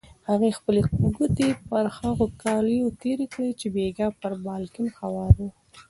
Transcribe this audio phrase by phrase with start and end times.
[0.29, 0.81] هغې خپلې
[1.15, 5.49] ګوتې پر هغو کالیو تېرې کړې چې بېګا پر بالکن هوار وو.